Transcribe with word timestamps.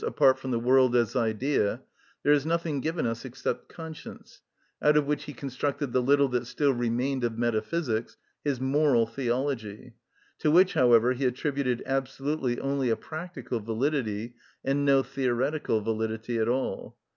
_,apart 0.07 0.39
from 0.39 0.49
the 0.49 0.59
world 0.59 0.95
as 0.95 1.15
idea, 1.15 1.79
there 2.23 2.33
is 2.33 2.43
nothing 2.43 2.81
given 2.81 3.05
us 3.05 3.23
except 3.23 3.69
conscience, 3.69 4.41
out 4.81 4.97
of 4.97 5.05
which 5.05 5.25
he 5.25 5.31
constructed 5.31 5.93
the 5.93 6.01
little 6.01 6.27
that 6.27 6.47
still 6.47 6.73
remained 6.73 7.23
of 7.23 7.37
metaphysics, 7.37 8.17
his 8.43 8.59
moral 8.59 9.05
theology, 9.05 9.93
to 10.39 10.49
which, 10.49 10.73
however, 10.73 11.13
he 11.13 11.25
attributed 11.25 11.83
absolutely 11.85 12.59
only 12.59 12.89
a 12.89 12.95
practical 12.95 13.59
validity, 13.59 14.33
and 14.65 14.83
no 14.83 15.03
theoretical 15.03 15.81
validity 15.81 16.39
at 16.39 16.49
all. 16.49 16.97